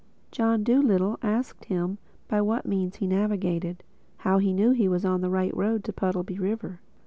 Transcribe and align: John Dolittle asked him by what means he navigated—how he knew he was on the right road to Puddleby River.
John 0.31 0.63
Dolittle 0.63 1.19
asked 1.21 1.65
him 1.65 1.99
by 2.27 2.41
what 2.41 2.65
means 2.65 2.95
he 2.95 3.05
navigated—how 3.05 4.39
he 4.39 4.51
knew 4.51 4.71
he 4.71 4.87
was 4.87 5.05
on 5.05 5.21
the 5.21 5.29
right 5.29 5.55
road 5.55 5.83
to 5.83 5.93
Puddleby 5.93 6.39
River. 6.39 6.79